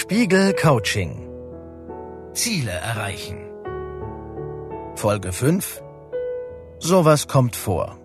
[0.00, 1.28] Spiegel Coaching
[2.32, 3.38] Ziele erreichen
[4.94, 5.82] Folge 5
[6.78, 7.98] Sowas kommt vor.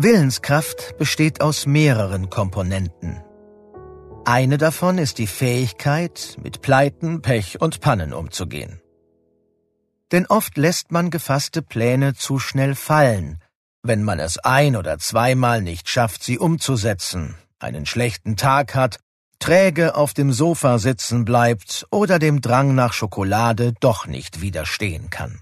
[0.00, 3.22] Willenskraft besteht aus mehreren Komponenten.
[4.24, 8.80] Eine davon ist die Fähigkeit, mit Pleiten, Pech und Pannen umzugehen.
[10.12, 13.40] Denn oft lässt man gefasste Pläne zu schnell fallen,
[13.82, 18.98] wenn man es ein oder zweimal nicht schafft, sie umzusetzen, einen schlechten Tag hat,
[19.38, 25.40] träge auf dem Sofa sitzen bleibt oder dem Drang nach Schokolade doch nicht widerstehen kann.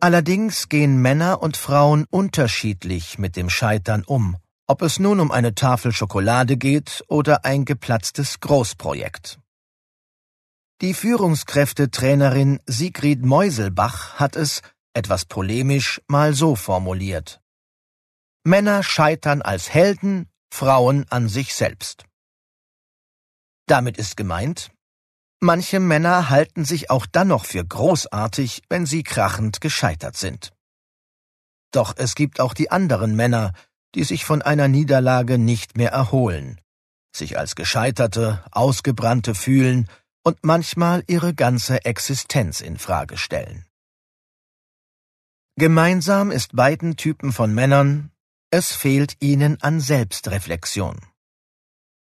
[0.00, 5.54] Allerdings gehen Männer und Frauen unterschiedlich mit dem Scheitern um, ob es nun um eine
[5.54, 9.38] Tafel Schokolade geht oder ein geplatztes Großprojekt.
[10.82, 14.60] Die Führungskräftetrainerin Sigrid Meuselbach hat es,
[14.96, 17.40] etwas polemisch, mal so formuliert.
[18.44, 22.04] Männer scheitern als Helden, Frauen an sich selbst.
[23.66, 24.70] Damit ist gemeint,
[25.40, 30.52] Manche Männer halten sich auch dann noch für großartig, wenn sie krachend gescheitert sind.
[31.72, 33.52] Doch es gibt auch die anderen Männer,
[33.94, 36.58] die sich von einer Niederlage nicht mehr erholen,
[37.14, 39.88] sich als Gescheiterte, Ausgebrannte fühlen
[40.24, 43.65] und manchmal ihre ganze Existenz in Frage stellen.
[45.58, 48.10] Gemeinsam ist beiden Typen von Männern,
[48.50, 51.00] es fehlt ihnen an Selbstreflexion.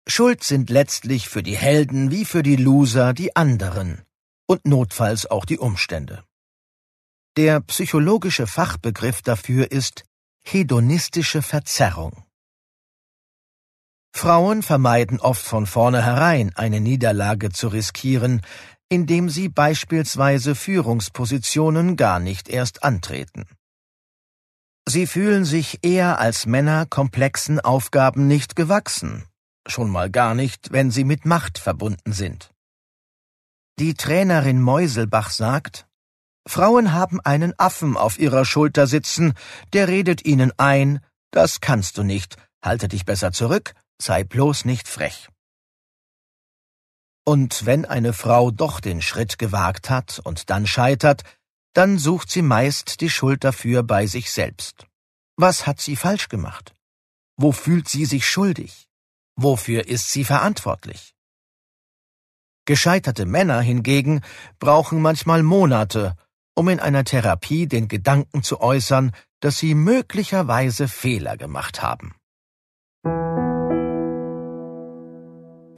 [0.07, 4.03] Schuld sind letztlich für die Helden wie für die Loser die anderen
[4.47, 6.23] und notfalls auch die Umstände.
[7.39, 10.05] Der psychologische Fachbegriff dafür ist
[10.43, 12.23] hedonistische Verzerrung.
[14.13, 18.43] Frauen vermeiden oft von vornherein eine Niederlage zu riskieren,
[18.89, 23.47] indem sie beispielsweise Führungspositionen gar nicht erst antreten.
[24.89, 29.25] Sie fühlen sich eher als Männer komplexen Aufgaben nicht gewachsen
[29.67, 32.51] schon mal gar nicht, wenn sie mit Macht verbunden sind.
[33.79, 35.87] Die Trainerin Meuselbach sagt,
[36.47, 39.35] Frauen haben einen Affen auf ihrer Schulter sitzen,
[39.73, 41.01] der redet ihnen ein,
[41.31, 45.29] das kannst du nicht, halte dich besser zurück, sei bloß nicht frech.
[47.25, 51.23] Und wenn eine Frau doch den Schritt gewagt hat und dann scheitert,
[51.75, 54.87] dann sucht sie meist die Schuld dafür bei sich selbst.
[55.37, 56.75] Was hat sie falsch gemacht?
[57.37, 58.89] Wo fühlt sie sich schuldig?
[59.37, 61.15] Wofür ist sie verantwortlich?
[62.67, 64.23] Gescheiterte Männer hingegen
[64.59, 66.17] brauchen manchmal Monate,
[66.55, 72.15] um in einer Therapie den Gedanken zu äußern, dass sie möglicherweise Fehler gemacht haben.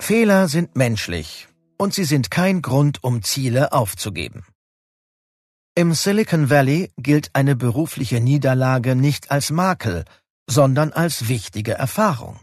[0.03, 1.47] Fehler sind menschlich
[1.79, 4.45] und sie sind kein Grund, um Ziele aufzugeben.
[5.77, 10.05] Im Silicon Valley gilt eine berufliche Niederlage nicht als Makel,
[10.51, 12.41] sondern als wichtige Erfahrung.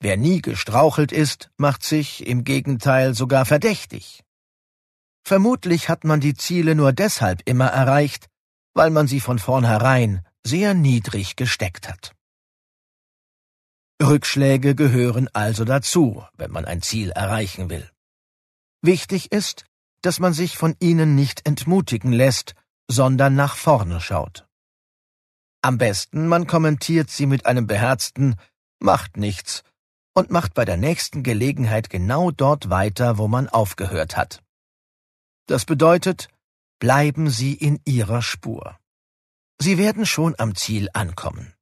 [0.00, 4.24] Wer nie gestrauchelt ist, macht sich im Gegenteil sogar verdächtig.
[5.24, 8.26] Vermutlich hat man die Ziele nur deshalb immer erreicht,
[8.74, 12.15] weil man sie von vornherein sehr niedrig gesteckt hat.
[14.02, 17.88] Rückschläge gehören also dazu, wenn man ein Ziel erreichen will.
[18.82, 19.64] Wichtig ist,
[20.02, 22.54] dass man sich von ihnen nicht entmutigen lässt,
[22.88, 24.46] sondern nach vorne schaut.
[25.62, 28.36] Am besten man kommentiert sie mit einem beherzten
[28.78, 29.64] Macht nichts
[30.14, 34.42] und macht bei der nächsten Gelegenheit genau dort weiter, wo man aufgehört hat.
[35.46, 36.28] Das bedeutet,
[36.78, 38.78] bleiben Sie in Ihrer Spur.
[39.58, 41.55] Sie werden schon am Ziel ankommen.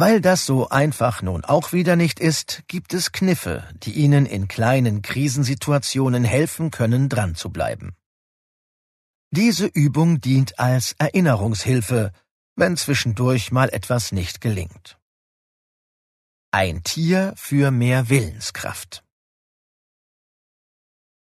[0.00, 4.46] Weil das so einfach nun auch wieder nicht ist, gibt es Kniffe, die Ihnen in
[4.46, 7.96] kleinen Krisensituationen helfen können, dran zu bleiben.
[9.32, 12.12] Diese Übung dient als Erinnerungshilfe,
[12.54, 15.00] wenn zwischendurch mal etwas nicht gelingt.
[16.52, 19.02] Ein Tier für mehr Willenskraft.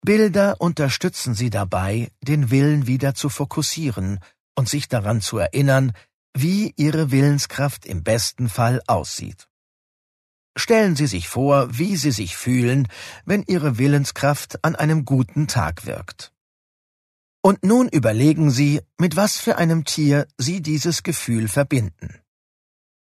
[0.02, 4.22] Bilder unterstützen Sie dabei, den Willen wieder zu fokussieren
[4.56, 5.94] und sich daran zu erinnern,
[6.36, 9.48] wie Ihre Willenskraft im besten Fall aussieht.
[10.58, 12.88] Stellen Sie sich vor, wie Sie sich fühlen,
[13.26, 16.34] wenn Ihre Willenskraft an einem guten Tag wirkt.
[17.42, 22.22] Und nun überlegen Sie, mit was für einem Tier Sie dieses Gefühl verbinden.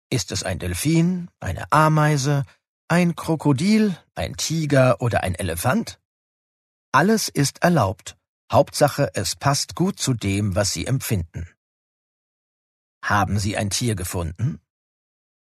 [0.10, 2.44] Ist es ein Delfin, eine Ameise,
[2.88, 6.00] ein Krokodil, ein Tiger oder ein Elefant?
[6.94, 8.16] Alles ist erlaubt.
[8.52, 11.50] Hauptsache, es passt gut zu dem, was Sie empfinden.
[13.08, 14.60] Haben Sie ein Tier gefunden?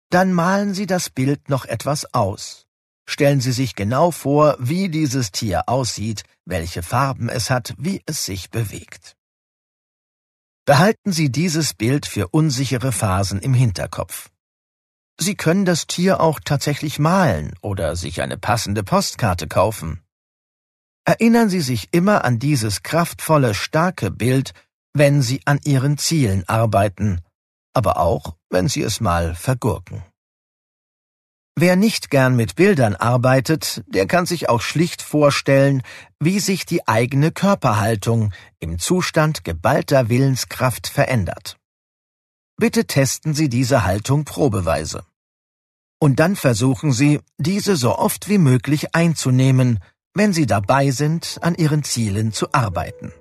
[0.09, 2.67] Dann malen Sie das Bild noch etwas aus.
[3.07, 8.25] Stellen Sie sich genau vor, wie dieses Tier aussieht, welche Farben es hat, wie es
[8.25, 9.17] sich bewegt.
[10.65, 14.31] Behalten Sie dieses Bild für unsichere Phasen im Hinterkopf.
[15.21, 20.01] Sie können das Tier auch tatsächlich malen oder sich eine passende Postkarte kaufen.
[21.05, 24.55] Erinnern Sie sich immer an dieses kraftvolle, starke Bild,
[24.95, 27.21] wenn Sie an Ihren Zielen arbeiten,
[27.73, 30.05] aber auch, wenn Sie es mal vergurken.
[31.55, 35.83] Wer nicht gern mit Bildern arbeitet, der kann sich auch schlicht vorstellen,
[36.19, 41.59] wie sich die eigene Körperhaltung im Zustand geballter Willenskraft verändert.
[42.57, 45.05] Bitte testen Sie diese Haltung probeweise.
[45.99, 49.79] Und dann versuchen Sie, diese so oft wie möglich einzunehmen,
[50.15, 53.13] wenn Sie dabei sind, an Ihren Zielen zu arbeiten.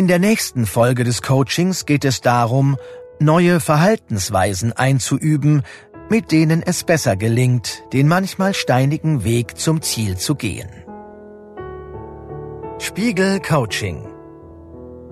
[0.00, 2.78] In der nächsten Folge des Coachings geht es darum,
[3.18, 5.62] neue Verhaltensweisen einzuüben,
[6.08, 10.70] mit denen es besser gelingt, den manchmal steinigen Weg zum Ziel zu gehen.
[12.78, 14.08] Spiegel Coaching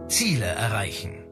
[0.09, 1.28] Ziele erreichen